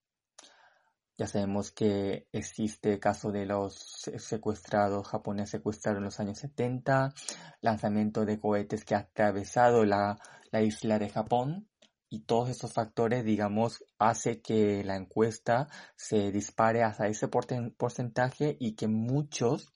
Ya 1.20 1.26
sabemos 1.26 1.70
que 1.70 2.28
existe 2.32 2.94
el 2.94 2.98
caso 2.98 3.30
de 3.30 3.44
los 3.44 3.74
secuestrados 4.16 5.06
japoneses 5.06 5.50
secuestrados 5.50 5.98
en 5.98 6.04
los 6.04 6.18
años 6.18 6.38
70, 6.38 7.12
lanzamiento 7.60 8.24
de 8.24 8.40
cohetes 8.40 8.86
que 8.86 8.94
ha 8.94 9.00
atravesado 9.00 9.84
la, 9.84 10.18
la 10.50 10.62
isla 10.62 10.98
de 10.98 11.10
Japón 11.10 11.68
y 12.08 12.20
todos 12.20 12.48
esos 12.48 12.72
factores, 12.72 13.22
digamos, 13.22 13.84
hace 13.98 14.40
que 14.40 14.82
la 14.82 14.96
encuesta 14.96 15.68
se 15.94 16.32
dispare 16.32 16.84
hasta 16.84 17.06
ese 17.06 17.28
porcentaje 17.28 18.56
y 18.58 18.74
que 18.74 18.88
muchos 18.88 19.74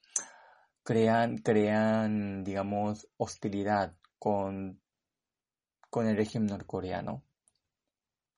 crean, 0.83 1.37
crean, 1.37 2.43
digamos, 2.43 3.07
hostilidad 3.19 3.95
con, 4.19 4.81
con 5.91 6.07
el 6.07 6.17
régimen 6.17 6.47
norcoreano 6.47 7.23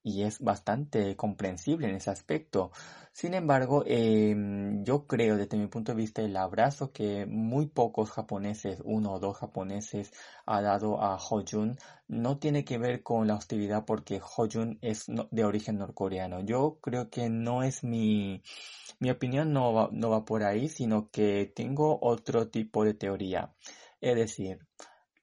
y 0.06 0.22
es 0.22 0.38
bastante 0.40 1.16
comprensible 1.16 1.88
en 1.88 1.96
ese 1.96 2.10
aspecto. 2.10 2.70
Sin 3.12 3.34
embargo, 3.34 3.82
em, 3.86 4.84
yo 4.84 5.04
creo 5.08 5.36
desde 5.36 5.56
mi 5.56 5.66
punto 5.66 5.90
de 5.92 5.96
vista 5.96 6.22
el 6.22 6.36
abrazo 6.36 6.92
que 6.92 7.26
muy 7.26 7.66
pocos 7.66 8.12
japoneses, 8.12 8.80
uno 8.84 9.14
o 9.14 9.18
dos 9.18 9.36
japoneses, 9.36 10.12
ha 10.46 10.62
dado 10.62 11.02
a 11.02 11.16
Hojun 11.16 11.76
no 12.06 12.38
tiene 12.38 12.64
que 12.64 12.78
ver 12.78 13.02
con 13.02 13.26
la 13.26 13.34
hostilidad 13.34 13.84
porque 13.84 14.20
Hojun 14.20 14.78
es 14.80 15.06
de 15.08 15.44
origen 15.44 15.78
norcoreano. 15.78 16.40
Yo 16.44 16.78
creo 16.80 17.10
que 17.10 17.28
no 17.28 17.64
es 17.64 17.82
mi, 17.82 18.42
mi 19.00 19.10
opinión 19.10 19.52
no 19.52 19.72
va, 19.72 19.88
no 19.90 20.10
va 20.10 20.24
por 20.24 20.44
ahí, 20.44 20.68
sino 20.68 21.10
que 21.10 21.52
tengo 21.52 21.98
otro 22.00 22.48
tipo 22.48 22.84
de 22.84 22.94
teoría. 22.94 23.52
Es 24.00 24.14
decir, 24.14 24.60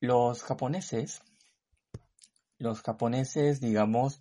los 0.01 0.43
japoneses, 0.43 1.21
los 2.57 2.81
japoneses, 2.81 3.61
digamos, 3.61 4.19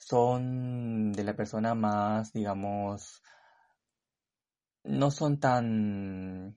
son 0.00 1.12
de 1.12 1.24
la 1.24 1.36
persona 1.36 1.74
más, 1.74 2.32
digamos, 2.32 3.22
no 4.84 5.10
son 5.10 5.38
tan... 5.38 6.56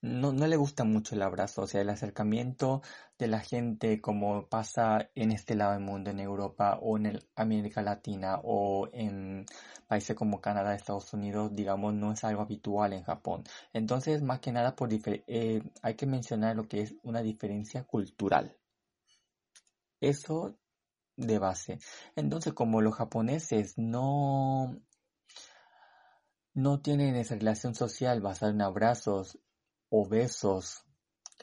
No, 0.00 0.32
no 0.32 0.46
le 0.46 0.56
gusta 0.56 0.84
mucho 0.84 1.16
el 1.16 1.22
abrazo, 1.22 1.62
o 1.62 1.66
sea, 1.66 1.80
el 1.80 1.90
acercamiento 1.90 2.82
de 3.18 3.26
la 3.26 3.40
gente 3.40 4.00
como 4.00 4.48
pasa 4.48 5.10
en 5.16 5.32
este 5.32 5.56
lado 5.56 5.72
del 5.72 5.82
mundo, 5.82 6.10
en 6.10 6.20
Europa 6.20 6.78
o 6.80 6.96
en 6.98 7.18
América 7.34 7.82
Latina 7.82 8.38
o 8.44 8.88
en 8.92 9.44
países 9.88 10.14
como 10.16 10.40
Canadá, 10.40 10.74
Estados 10.74 11.12
Unidos, 11.14 11.50
digamos, 11.52 11.94
no 11.94 12.12
es 12.12 12.22
algo 12.22 12.42
habitual 12.42 12.92
en 12.92 13.02
Japón. 13.02 13.42
Entonces, 13.72 14.22
más 14.22 14.38
que 14.40 14.52
nada, 14.52 14.76
por 14.76 14.88
eh, 14.92 15.62
hay 15.82 15.94
que 15.94 16.06
mencionar 16.06 16.54
lo 16.56 16.68
que 16.68 16.82
es 16.82 16.94
una 17.02 17.20
diferencia 17.22 17.82
cultural. 17.84 18.56
Eso 20.00 20.56
de 21.18 21.38
base. 21.38 21.78
Entonces, 22.16 22.54
como 22.54 22.80
los 22.80 22.94
japoneses 22.94 23.76
no, 23.76 24.80
no 26.54 26.80
tienen 26.80 27.16
esa 27.16 27.34
relación 27.34 27.74
social 27.74 28.20
basada 28.20 28.52
en 28.52 28.62
abrazos 28.62 29.38
o 29.90 30.08
besos, 30.08 30.84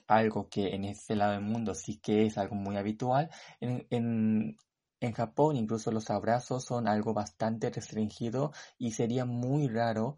algo 0.08 0.50
que 0.50 0.76
en 0.76 0.86
este 0.86 1.16
lado 1.16 1.34
del 1.34 1.42
mundo 1.42 1.74
sí 1.76 2.00
que 2.00 2.26
es 2.26 2.38
algo 2.38 2.56
muy 2.56 2.78
habitual, 2.78 3.30
en, 3.60 3.86
en, 3.90 4.58
en 5.02 5.14
Japón 5.14 5.58
incluso 5.58 5.92
los 5.92 6.10
abrazos 6.10 6.66
son 6.66 6.88
algo 6.88 7.14
bastante 7.14 7.70
restringido 7.70 8.52
y 8.78 8.92
sería 8.92 9.26
muy 9.26 9.68
raro 9.68 10.18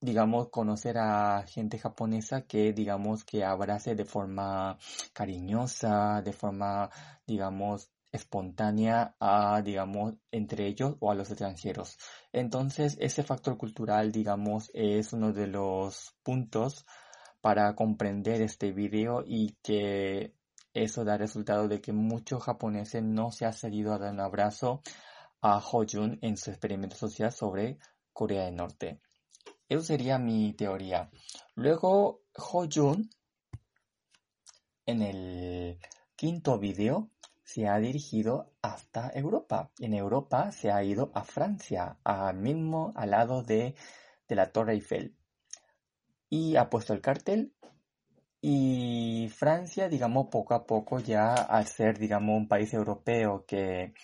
digamos, 0.00 0.50
conocer 0.50 0.98
a 0.98 1.44
gente 1.46 1.78
japonesa 1.78 2.42
que, 2.42 2.74
digamos, 2.74 3.24
que 3.24 3.42
abrace 3.42 3.94
de 3.94 4.04
forma 4.04 4.76
cariñosa, 5.14 6.20
de 6.22 6.32
forma, 6.34 6.90
digamos, 7.26 7.90
espontánea 8.14 9.16
a, 9.18 9.60
digamos, 9.62 10.14
entre 10.30 10.68
ellos 10.68 10.96
o 11.00 11.10
a 11.10 11.16
los 11.16 11.30
extranjeros. 11.30 11.98
Entonces, 12.32 12.96
ese 13.00 13.24
factor 13.24 13.58
cultural, 13.58 14.12
digamos, 14.12 14.70
es 14.72 15.12
uno 15.12 15.32
de 15.32 15.48
los 15.48 16.14
puntos 16.22 16.86
para 17.40 17.74
comprender 17.74 18.40
este 18.40 18.70
video 18.70 19.24
y 19.26 19.56
que 19.62 20.32
eso 20.72 21.04
da 21.04 21.16
resultado 21.16 21.66
de 21.66 21.80
que 21.80 21.92
muchos 21.92 22.44
japoneses 22.44 23.02
no 23.02 23.32
se 23.32 23.46
ha 23.46 23.52
salido 23.52 23.92
a 23.92 23.98
dar 23.98 24.12
un 24.12 24.20
abrazo 24.20 24.80
a 25.40 25.58
Hojun 25.58 26.18
en 26.22 26.36
su 26.36 26.50
experimento 26.50 26.96
social 26.96 27.32
sobre 27.32 27.78
Corea 28.12 28.44
del 28.44 28.54
Norte. 28.54 29.00
Eso 29.68 29.82
sería 29.82 30.18
mi 30.18 30.52
teoría. 30.52 31.10
Luego, 31.56 32.22
Hojun, 32.36 33.10
en 34.86 35.02
el 35.02 35.78
quinto 36.14 36.58
video, 36.60 37.10
se 37.54 37.68
ha 37.68 37.78
dirigido 37.78 38.50
hasta 38.62 39.12
Europa. 39.14 39.70
En 39.78 39.94
Europa 39.94 40.50
se 40.50 40.72
ha 40.72 40.82
ido 40.82 41.12
a 41.14 41.22
Francia, 41.22 41.98
al 42.02 42.36
mismo 42.36 42.92
al 42.96 43.10
lado 43.10 43.44
de, 43.44 43.76
de 44.28 44.34
la 44.34 44.50
Torre 44.50 44.72
Eiffel. 44.72 45.14
Y 46.28 46.56
ha 46.56 46.68
puesto 46.68 46.92
el 46.94 47.00
cartel. 47.00 47.54
Y 48.40 49.28
Francia, 49.32 49.88
digamos, 49.88 50.26
poco 50.32 50.54
a 50.54 50.66
poco 50.66 50.98
ya 50.98 51.32
al 51.32 51.66
ser, 51.68 51.96
digamos, 51.96 52.36
un 52.36 52.48
país 52.48 52.74
europeo 52.74 53.44
que 53.46 53.94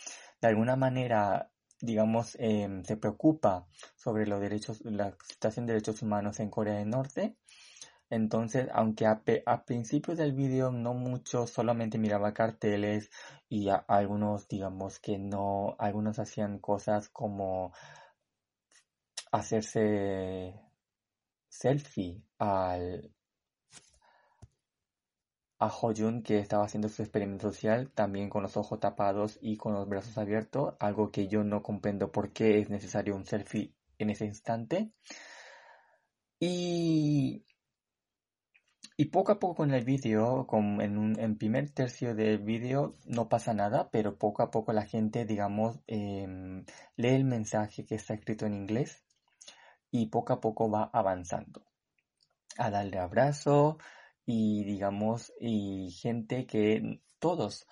de 0.41 0.49
alguna 0.49 0.77
manera, 0.77 1.51
digamos, 1.81 2.37
em, 2.39 2.85
se 2.85 2.97
preocupa 2.97 3.67
sobre 3.97 4.29
los 4.29 4.41
derechos, 4.41 4.81
la 4.85 5.13
situación 5.27 5.67
de 5.67 5.73
derechos 5.73 6.03
humanos 6.03 6.39
en 6.39 6.51
Corea 6.51 6.75
del 6.75 6.89
Norte, 6.89 7.37
entonces, 8.11 8.69
aunque 8.73 9.07
a, 9.07 9.65
principio 9.65 10.17
del 10.17 10.33
video 10.33 10.73
no 10.73 10.95
mucho, 10.95 11.47
solamente 11.47 11.97
miraba 11.97 12.35
carteles 12.35 13.11
y 13.49 13.69
algunos, 13.89 14.49
digamos 14.49 14.99
que 14.99 15.19
no, 15.19 15.77
algunos 15.79 16.19
hacían 16.19 16.59
cosas 16.59 17.09
como 17.09 17.73
hacerse 19.33 20.61
selfie 21.49 22.23
al 22.39 23.15
a 25.61 25.69
Hoyun 25.69 26.23
que 26.23 26.39
estaba 26.39 26.65
haciendo 26.65 26.89
su 26.89 27.03
experimento 27.03 27.51
social 27.51 27.91
también 27.93 28.31
con 28.31 28.43
los 28.43 28.57
ojos 28.57 28.81
tapados 28.81 29.39
y 29.43 29.57
con 29.57 29.75
los 29.75 29.89
brazos 29.89 30.17
abiertos, 30.19 30.75
algo 30.81 31.13
que 31.13 31.29
yo 31.29 31.45
no 31.45 31.63
comprendo 31.63 32.11
por 32.11 32.33
qué 32.33 32.59
es 32.59 32.71
necesario 32.71 33.15
un 33.15 33.27
selfie 33.27 33.75
en 33.99 34.11
ese 34.11 34.25
instante. 34.25 34.91
Y 36.41 37.45
y 39.01 39.07
poco 39.07 39.33
a 39.33 39.39
poco 39.39 39.55
con 39.55 39.73
el 39.73 39.83
vídeo, 39.83 40.47
en 40.53 40.99
un 40.99 41.37
primer 41.39 41.71
tercio 41.71 42.15
del 42.15 42.39
vídeo 42.41 42.93
no 43.07 43.31
pasa 43.31 43.55
nada, 43.55 43.89
pero 43.91 44.19
poco 44.19 44.43
a 44.43 44.51
poco 44.51 44.75
la 44.75 44.85
gente, 44.85 45.25
digamos, 45.25 45.81
em, 45.87 46.67
lee 46.97 47.15
el 47.15 47.25
mensaje 47.25 47.87
que 47.87 47.95
está 47.95 48.13
escrito 48.13 48.45
en 48.45 48.53
inglés 48.53 49.03
y 49.91 50.09
poco 50.09 50.35
a 50.35 50.41
poco 50.43 50.71
va 50.71 50.91
avanzando 50.93 51.63
a 52.59 52.71
darle 52.71 52.99
abrazo 52.99 53.79
y 54.27 54.65
digamos, 54.65 55.33
y 55.41 55.91
gente 55.93 56.47
que 56.47 57.01
todos 57.19 57.67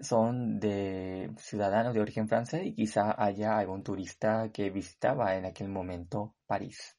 son 0.00 0.60
de 0.60 1.32
ciudadanos 1.38 1.92
de 1.94 2.02
origen 2.02 2.28
francés 2.28 2.62
y 2.64 2.74
quizá 2.76 3.16
haya 3.20 3.58
algún 3.58 3.82
turista 3.82 4.50
que 4.52 4.70
visitaba 4.70 5.34
en 5.34 5.46
aquel 5.46 5.68
momento 5.68 6.36
París. 6.46 6.97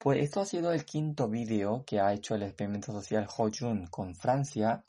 Pues 0.00 0.22
esto 0.22 0.40
ha 0.40 0.46
sido 0.46 0.72
el 0.72 0.86
quinto 0.86 1.28
vídeo 1.28 1.84
que 1.84 2.00
ha 2.00 2.14
hecho 2.14 2.34
el 2.34 2.42
experimento 2.42 2.90
social 2.90 3.28
Ho-Jun 3.36 3.86
con 3.88 4.14
Francia. 4.14 4.82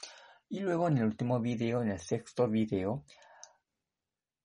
Y 0.47 0.61
luego 0.61 0.87
en 0.87 0.99
el 0.99 1.03
último 1.03 1.41
vídeo, 1.41 1.81
en 1.81 1.89
el 1.89 1.99
sexto 1.99 2.47
vídeo, 2.47 3.03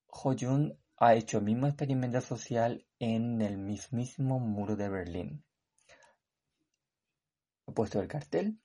Ho-Jun 0.09 0.77
ha 0.97 1.15
hecho 1.15 1.39
el 1.39 1.45
mismo 1.45 1.69
experimento 1.69 2.21
social 2.21 2.85
en 2.99 3.41
el 3.43 3.59
mismísimo 3.59 4.41
muro 4.41 4.75
de 4.75 4.89
Berlín. 4.89 5.45
Ha 7.69 7.73
puesto 7.73 8.01
el 8.01 8.09
cartel 8.09 8.59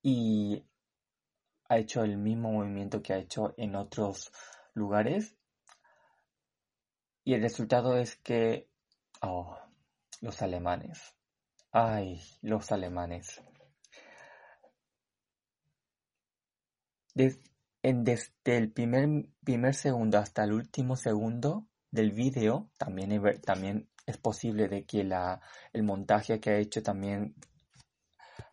y 0.00 0.64
ha 1.68 1.76
hecho 1.76 2.02
el 2.02 2.16
mismo 2.16 2.50
movimiento 2.50 3.02
que 3.02 3.12
ha 3.12 3.18
hecho 3.18 3.52
en 3.58 3.74
otros 3.76 4.32
lugares. 4.72 5.36
Y 7.24 7.34
el 7.34 7.42
resultado 7.42 7.98
es 7.98 8.16
que... 8.16 8.70
Oh, 9.20 9.54
los 10.20 10.42
alemanes. 10.42 11.14
Ay, 11.72 12.20
los 12.42 12.72
alemanes. 12.72 13.40
en, 17.82 18.04
desde 18.04 18.30
el 18.44 18.72
primer, 18.72 19.26
primer 19.44 19.74
segundo 19.74 20.18
hasta 20.18 20.44
el 20.44 20.52
último 20.52 20.96
segundo 20.96 21.66
del 21.90 22.12
vídeo, 22.12 22.70
también, 22.78 23.40
también 23.40 23.88
es 24.06 24.16
posible 24.16 24.68
de 24.68 24.84
que 24.84 25.04
la, 25.04 25.40
el 25.72 25.82
montaje 25.82 26.40
que 26.40 26.50
ha 26.50 26.58
hecho 26.58 26.82
también 26.82 27.34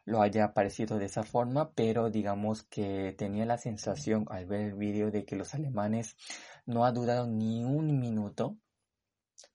lo 0.06 0.22
haya 0.22 0.54
parecido 0.54 0.98
de 0.98 1.06
esa 1.06 1.24
forma, 1.24 1.74
pero 1.74 2.10
digamos 2.10 2.64
que 2.64 3.14
tenía 3.18 3.46
la 3.46 3.58
sensación 3.58 4.26
al 4.30 4.46
ver 4.46 4.62
el 4.62 4.74
vídeo 4.76 5.12
de 5.12 5.26
que 5.26 5.36
los 5.36 5.54
alemanes 5.54 6.16
no 6.66 6.86
ha 6.86 6.92
dudado 6.92 7.28
ni 7.28 7.66
un 7.66 8.00
minuto 8.00 8.58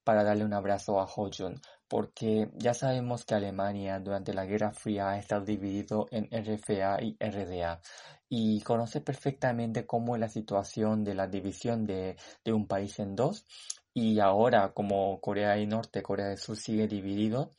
para 0.04 0.24
darle 0.24 0.44
un 0.44 0.52
abrazo 0.52 1.00
a 1.00 1.04
Hojun, 1.04 1.60
porque 1.92 2.48
ya 2.54 2.72
sabemos 2.72 3.26
que 3.26 3.34
Alemania 3.34 4.00
durante 4.00 4.32
la 4.32 4.46
Guerra 4.46 4.72
Fría 4.72 5.10
ha 5.10 5.18
estado 5.18 5.44
dividido 5.44 6.08
en 6.10 6.26
RFA 6.32 7.02
y 7.02 7.18
RDA 7.20 7.82
y 8.30 8.62
conoce 8.62 9.02
perfectamente 9.02 9.84
cómo 9.84 10.14
es 10.14 10.20
la 10.22 10.30
situación 10.30 11.04
de 11.04 11.14
la 11.14 11.26
división 11.26 11.84
de, 11.84 12.16
un 12.46 12.66
país 12.66 12.98
en 12.98 13.14
dos 13.14 13.44
y 13.92 14.20
ahora 14.20 14.72
como 14.72 15.20
Corea 15.20 15.50
del 15.50 15.68
Norte, 15.68 16.02
Corea 16.02 16.28
del 16.28 16.38
Sur 16.38 16.56
sigue 16.56 16.88
dividido, 16.88 17.52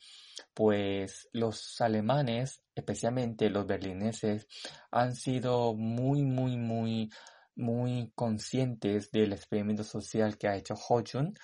pues 0.52 1.28
los 1.30 1.80
alemanes, 1.80 2.60
especialmente 2.74 3.50
los 3.50 3.68
berlineses, 3.68 4.48
han 4.90 5.14
sido 5.14 5.74
muy, 5.74 6.22
muy, 6.24 6.56
muy, 6.56 7.08
muy 7.54 8.10
conscientes 8.16 9.12
del 9.12 9.32
experimento 9.32 9.84
social 9.84 10.36
que 10.36 10.48
ha 10.48 10.56
hecho 10.56 10.74
Hojun 10.74 11.34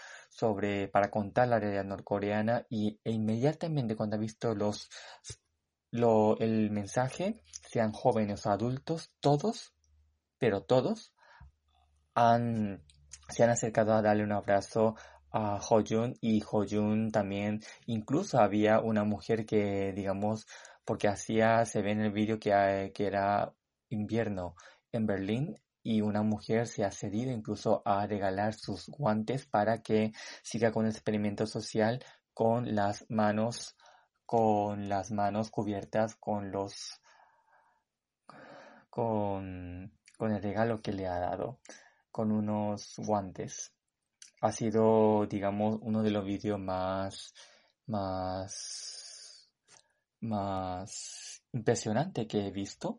sobre 0.40 0.88
para 0.88 1.10
contar 1.10 1.48
la 1.48 1.60
realidad 1.60 1.84
norcoreana 1.84 2.66
y 2.70 2.98
e 3.04 3.12
inmediatamente 3.12 3.94
cuando 3.94 4.16
ha 4.16 4.18
visto 4.18 4.54
los 4.54 4.88
lo, 5.92 6.38
el 6.38 6.70
mensaje, 6.70 7.42
sean 7.68 7.92
jóvenes 7.92 8.46
o 8.46 8.50
adultos, 8.50 9.10
todos, 9.20 9.74
pero 10.38 10.62
todos 10.62 11.12
han 12.14 12.82
se 13.28 13.44
han 13.44 13.50
acercado 13.50 13.92
a 13.92 14.02
darle 14.02 14.24
un 14.24 14.32
abrazo 14.32 14.96
a 15.30 15.56
Hojun 15.56 16.16
y 16.20 16.42
Hojun 16.42 17.10
también, 17.10 17.60
incluso 17.86 18.40
había 18.40 18.80
una 18.80 19.04
mujer 19.04 19.46
que, 19.46 19.92
digamos, 19.92 20.46
porque 20.84 21.08
hacía, 21.08 21.64
se 21.66 21.82
ve 21.82 21.92
en 21.92 22.00
el 22.00 22.12
vídeo 22.12 22.40
que, 22.40 22.50
eh, 22.52 22.92
que 22.92 23.06
era 23.06 23.52
invierno 23.90 24.54
en 24.90 25.06
Berlín 25.06 25.60
y 25.82 26.00
una 26.02 26.22
mujer 26.22 26.66
se 26.66 26.84
ha 26.84 26.90
cedido 26.90 27.32
incluso 27.32 27.82
a 27.84 28.06
regalar 28.06 28.54
sus 28.54 28.88
guantes 28.88 29.46
para 29.46 29.82
que 29.82 30.12
siga 30.42 30.72
con 30.72 30.84
el 30.86 30.92
experimento 30.92 31.46
social 31.46 32.04
con 32.34 32.74
las 32.74 33.06
manos 33.08 33.76
con 34.26 34.88
las 34.88 35.10
manos 35.10 35.50
cubiertas 35.50 36.16
con 36.16 36.52
los 36.52 37.00
con, 38.90 39.92
con 40.18 40.32
el 40.32 40.42
regalo 40.42 40.82
que 40.82 40.92
le 40.92 41.06
ha 41.06 41.18
dado 41.18 41.60
con 42.10 42.32
unos 42.32 42.94
guantes. 42.98 43.72
Ha 44.42 44.52
sido, 44.52 45.26
digamos, 45.26 45.78
uno 45.82 46.02
de 46.02 46.10
los 46.10 46.24
vídeos 46.24 46.58
más, 46.58 47.32
más, 47.86 49.48
más 50.20 51.42
impresionante 51.52 52.26
que 52.26 52.46
he 52.46 52.50
visto, 52.50 52.98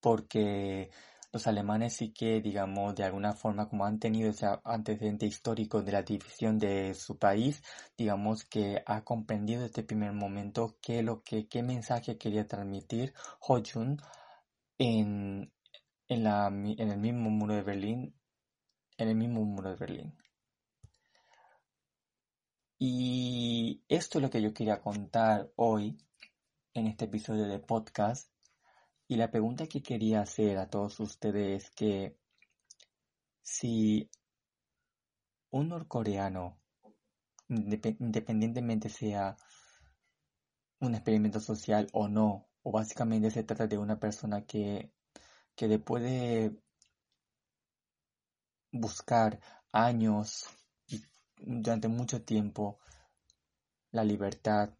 porque 0.00 0.90
los 1.32 1.46
alemanes 1.46 1.94
sí 1.94 2.12
que, 2.12 2.40
digamos, 2.42 2.94
de 2.94 3.04
alguna 3.04 3.32
forma, 3.32 3.68
como 3.68 3.86
han 3.86 3.98
tenido 3.98 4.30
ese 4.30 4.46
antecedente 4.64 5.26
histórico 5.26 5.82
de 5.82 5.92
la 5.92 6.02
división 6.02 6.58
de 6.58 6.94
su 6.94 7.18
país, 7.18 7.62
digamos 7.96 8.44
que 8.44 8.82
ha 8.86 9.02
comprendido 9.02 9.64
este 9.64 9.82
primer 9.82 10.12
momento 10.12 10.76
qué 10.82 11.02
lo 11.02 11.22
que, 11.22 11.48
qué 11.48 11.62
mensaje 11.62 12.18
quería 12.18 12.46
transmitir 12.46 13.14
Hojun 13.40 13.98
en, 14.78 15.50
en, 16.08 16.24
la, 16.24 16.48
en 16.48 16.90
el 16.90 16.98
mismo 16.98 17.30
muro 17.30 17.54
de 17.54 17.62
Berlín, 17.62 18.14
en 18.98 19.08
el 19.08 19.16
mismo 19.16 19.44
muro 19.44 19.70
de 19.70 19.76
Berlín. 19.76 20.14
Y 22.78 23.84
esto 23.88 24.18
es 24.18 24.22
lo 24.22 24.28
que 24.28 24.42
yo 24.42 24.52
quería 24.52 24.80
contar 24.80 25.50
hoy 25.56 25.96
en 26.74 26.88
este 26.88 27.04
episodio 27.04 27.46
de 27.46 27.58
podcast. 27.60 28.31
Y 29.12 29.16
la 29.16 29.30
pregunta 29.30 29.66
que 29.66 29.82
quería 29.82 30.22
hacer 30.22 30.56
a 30.56 30.70
todos 30.70 30.98
ustedes 30.98 31.64
es 31.64 31.70
que 31.72 32.16
si 33.42 34.08
un 35.50 35.68
norcoreano, 35.68 36.58
independientemente 37.46 38.88
sea 38.88 39.36
un 40.80 40.94
experimento 40.94 41.40
social 41.40 41.88
o 41.92 42.08
no, 42.08 42.48
o 42.62 42.72
básicamente 42.72 43.30
se 43.30 43.44
trata 43.44 43.66
de 43.66 43.76
una 43.76 44.00
persona 44.00 44.46
que, 44.46 44.94
que 45.54 45.68
después 45.68 46.02
de 46.02 46.56
buscar 48.70 49.38
años 49.72 50.46
durante 51.36 51.88
mucho 51.88 52.24
tiempo 52.24 52.78
la 53.90 54.04
libertad 54.04 54.70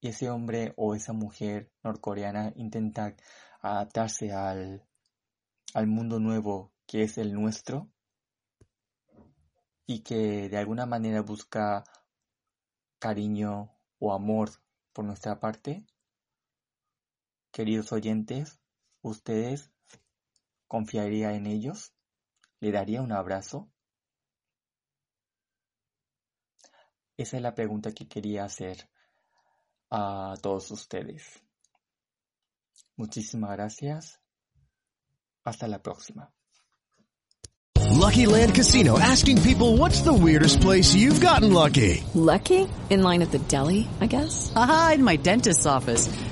y, 0.00 0.08
ese 0.08 0.30
hombre 0.30 0.74
o 0.76 0.94
esa 0.94 1.12
mujer 1.12 1.70
norcoreana 1.82 2.52
intenta 2.56 3.14
adaptarse 3.60 4.32
al, 4.32 4.86
al 5.74 5.86
mundo 5.86 6.20
nuevo 6.20 6.72
que 6.86 7.02
es 7.02 7.18
el 7.18 7.32
nuestro 7.32 7.90
y 9.86 10.00
que 10.00 10.48
de 10.48 10.56
alguna 10.58 10.86
manera 10.86 11.22
busca 11.22 11.84
cariño 12.98 13.70
o 13.98 14.12
amor 14.12 14.50
por 14.92 15.04
nuestra 15.04 15.40
parte. 15.40 15.86
Queridos 17.50 17.92
oyentes, 17.92 18.60
¿ustedes 19.00 19.70
confiaría 20.66 21.32
en 21.34 21.46
ellos? 21.46 21.94
¿Le 22.60 22.70
daría 22.72 23.02
un 23.02 23.12
abrazo? 23.12 23.70
Esa 27.16 27.36
es 27.36 27.42
la 27.42 27.54
pregunta 27.54 27.92
que 27.92 28.06
quería 28.08 28.44
hacer 28.44 28.88
a 29.90 30.34
todos 30.40 30.70
ustedes. 30.70 31.42
Muchísimas 32.96 33.50
gracias. 33.52 34.20
Hasta 35.44 35.66
la 35.68 35.82
próxima. 35.82 36.32
Lucky 37.98 38.26
Land 38.26 38.54
Casino 38.54 38.98
asking 38.98 39.42
people 39.42 39.76
what's 39.76 40.02
the 40.02 40.12
weirdest 40.12 40.60
place 40.60 40.94
you've 40.94 41.20
gotten 41.20 41.52
lucky? 41.52 42.04
Lucky? 42.14 42.68
In 42.90 43.02
line 43.02 43.22
at 43.22 43.32
the 43.32 43.38
deli, 43.38 43.88
I 44.00 44.06
guess? 44.06 44.52
Aha, 44.54 44.92
in 44.94 45.04
my 45.04 45.16
dentist's 45.16 45.66
office. 45.66 46.08